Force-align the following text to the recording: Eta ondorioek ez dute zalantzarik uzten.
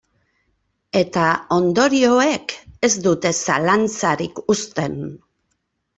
Eta 1.01 1.25
ondorioek 1.57 2.55
ez 2.89 2.91
dute 3.09 3.35
zalantzarik 3.49 4.43
uzten. 4.55 5.01